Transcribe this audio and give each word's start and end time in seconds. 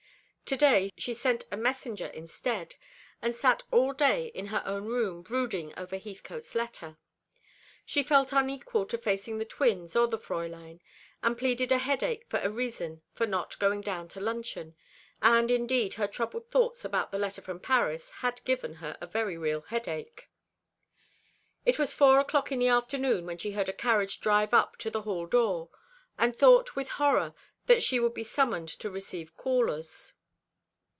To 0.51 0.57
day 0.57 0.91
she 0.97 1.13
sent 1.13 1.45
a 1.49 1.55
messenger 1.55 2.07
instead, 2.07 2.75
and 3.21 3.33
sat 3.33 3.63
all 3.71 3.93
day 3.93 4.25
in 4.35 4.47
her 4.47 4.61
own 4.65 4.83
room 4.83 5.21
brooding 5.21 5.73
over 5.77 5.97
Heathcote's 5.97 6.55
letter. 6.55 6.97
She 7.85 8.03
felt 8.03 8.33
unequal 8.33 8.85
to 8.87 8.97
facing 8.97 9.37
the 9.37 9.45
twins 9.45 9.95
or 9.95 10.09
the 10.09 10.17
Fräulein, 10.17 10.81
and 11.23 11.37
pleaded 11.37 11.71
a 11.71 11.77
headache 11.77 12.25
as 12.33 12.43
a 12.45 12.49
reason 12.49 13.01
for 13.13 13.25
not 13.25 13.57
going 13.59 13.79
down 13.79 14.09
to 14.09 14.19
luncheon; 14.19 14.75
and 15.21 15.49
indeed 15.49 15.93
her 15.93 16.05
troubled 16.05 16.49
thoughts 16.49 16.83
about 16.83 17.11
that 17.13 17.19
letter 17.21 17.41
from 17.41 17.61
Paris 17.61 18.11
had 18.17 18.43
given 18.43 18.73
her 18.73 18.97
a 18.99 19.07
very 19.07 19.37
real 19.37 19.61
headache. 19.61 20.27
It 21.65 21.79
was 21.79 21.93
four 21.93 22.19
o'clock 22.19 22.51
in 22.51 22.59
the 22.59 22.67
afternoon, 22.67 23.25
when 23.25 23.37
she 23.37 23.51
heard 23.51 23.69
a 23.69 23.73
carriage 23.73 24.19
drive 24.19 24.53
up 24.53 24.75
to 24.79 24.91
the 24.91 25.03
hall 25.03 25.27
door, 25.27 25.69
and 26.17 26.35
thought 26.35 26.75
with 26.75 26.89
horror 26.89 27.33
that 27.67 27.83
she 27.83 28.01
would 28.01 28.13
be 28.13 28.25
summoned 28.25 28.67
to 28.79 28.91
receive 28.91 29.37
callers. 29.37 30.11